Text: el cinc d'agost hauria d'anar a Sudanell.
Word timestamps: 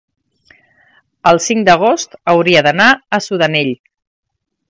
el 1.31 1.41
cinc 1.49 1.67
d'agost 1.67 2.17
hauria 2.33 2.65
d'anar 2.69 2.89
a 3.19 3.23
Sudanell. 3.27 3.73